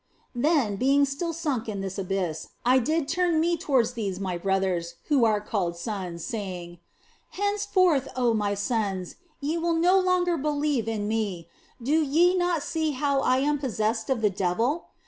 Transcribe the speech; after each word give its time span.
Then, 0.33 0.77
being 0.77 1.05
still 1.05 1.31
sunk 1.31 1.69
in 1.69 1.81
this 1.81 1.99
abyss, 1.99 2.47
I 2.65 2.79
did 2.79 3.07
turn 3.07 3.39
me 3.39 3.55
towards 3.55 3.93
these 3.93 4.19
my 4.19 4.35
brothers 4.35 4.95
(who 5.09 5.25
are 5.25 5.39
called 5.39 5.77
sons), 5.77 6.23
saying:" 6.25 6.79
Henceforth, 7.39 8.07
oh 8.15 8.33
my 8.33 8.55
sons, 8.55 9.17
ye 9.41 9.59
will 9.59 9.75
no 9.75 9.99
longer 9.99 10.37
believe 10.37 10.87
in 10.87 11.07
me; 11.07 11.47
do 11.79 12.01
ye 12.01 12.35
not 12.35 12.63
see 12.63 12.93
how 12.93 13.17
that 13.19 13.27
I 13.27 13.37
am 13.41 13.59
possessed 13.59 14.09
of 14.09 14.21
the 14.21 14.31
devil 14.31 14.85